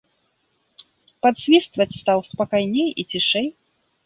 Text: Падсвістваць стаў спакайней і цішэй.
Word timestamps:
Падсвістваць 1.25 1.87
стаў 2.01 2.19
спакайней 2.31 2.89
і 3.05 3.07
цішэй. 3.15 3.47